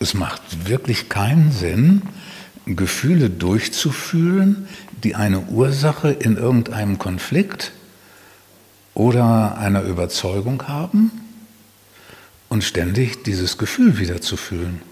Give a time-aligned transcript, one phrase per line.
[0.00, 2.02] es macht wirklich keinen Sinn,
[2.66, 4.68] Gefühle durchzufühlen,
[5.02, 7.72] die eine Ursache in irgendeinem Konflikt
[8.94, 11.10] oder einer Überzeugung haben
[12.48, 14.82] und ständig dieses Gefühl wieder zu fühlen.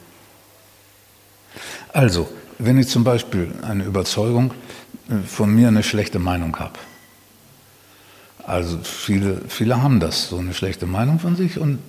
[1.93, 4.53] Also, wenn ich zum Beispiel eine Überzeugung
[5.09, 6.79] äh, von mir eine schlechte Meinung habe,
[8.47, 11.81] also viele, viele haben das, so eine schlechte Meinung von sich und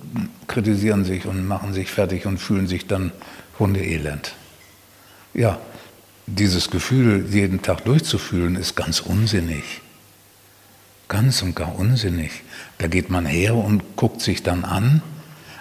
[0.48, 3.12] kritisieren sich und machen sich fertig und fühlen sich dann
[3.60, 4.34] hundeelend.
[5.34, 5.60] Ja,
[6.26, 9.62] dieses Gefühl jeden Tag durchzufühlen, ist ganz unsinnig.
[11.06, 12.42] Ganz und gar unsinnig.
[12.78, 15.00] Da geht man her und guckt sich dann an,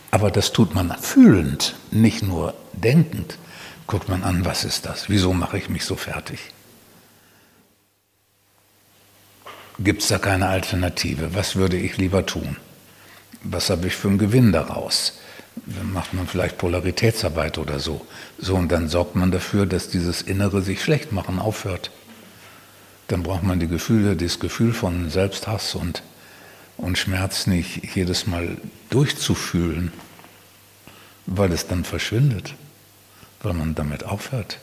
[0.09, 3.37] aber das tut man fühlend, nicht nur denkend.
[3.85, 5.09] Guckt man an, was ist das?
[5.09, 6.39] Wieso mache ich mich so fertig?
[9.79, 11.35] Gibt es da keine Alternative?
[11.35, 12.57] Was würde ich lieber tun?
[13.43, 15.19] Was habe ich für einen Gewinn daraus?
[15.65, 18.05] Dann macht man vielleicht Polaritätsarbeit oder so.
[18.39, 21.91] So, und dann sorgt man dafür, dass dieses Innere sich schlecht machen aufhört.
[23.07, 26.01] Dann braucht man die Gefühle, das Gefühl von Selbsthass und,
[26.77, 28.57] und Schmerz nicht jedes Mal
[28.89, 29.93] durchzufühlen,
[31.27, 32.55] weil es dann verschwindet,
[33.43, 34.59] weil man damit aufhört.